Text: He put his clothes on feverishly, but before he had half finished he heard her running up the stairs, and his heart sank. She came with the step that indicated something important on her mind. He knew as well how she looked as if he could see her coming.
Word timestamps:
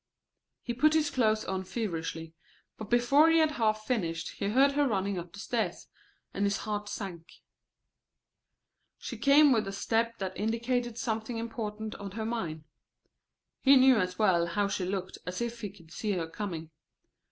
He 0.63 0.73
put 0.73 0.95
his 0.95 1.11
clothes 1.11 1.45
on 1.45 1.63
feverishly, 1.63 2.33
but 2.75 2.89
before 2.89 3.29
he 3.29 3.37
had 3.37 3.51
half 3.51 3.85
finished 3.85 4.29
he 4.29 4.45
heard 4.49 4.71
her 4.71 4.87
running 4.87 5.19
up 5.19 5.31
the 5.31 5.37
stairs, 5.37 5.89
and 6.33 6.43
his 6.43 6.57
heart 6.65 6.89
sank. 6.89 7.33
She 8.97 9.15
came 9.15 9.51
with 9.51 9.65
the 9.65 9.71
step 9.71 10.17
that 10.17 10.35
indicated 10.35 10.97
something 10.97 11.37
important 11.37 11.93
on 11.93 12.13
her 12.13 12.25
mind. 12.25 12.63
He 13.59 13.75
knew 13.75 13.97
as 13.97 14.17
well 14.17 14.47
how 14.47 14.67
she 14.67 14.85
looked 14.85 15.19
as 15.27 15.39
if 15.39 15.61
he 15.61 15.69
could 15.69 15.91
see 15.91 16.13
her 16.13 16.27
coming. 16.27 16.71